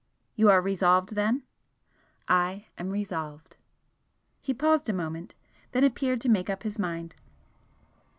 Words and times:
"You 0.35 0.49
are 0.49 0.63
resolved, 0.63 1.13
then?" 1.13 1.43
"I 2.27 2.65
am 2.75 2.89
resolved!" 2.89 3.57
He 4.41 4.51
paused 4.51 4.89
a 4.89 4.93
moment, 4.93 5.35
then 5.73 5.83
appeared 5.83 6.21
to 6.21 6.27
make 6.27 6.49
up 6.49 6.63
his 6.63 6.79
mind. 6.79 7.13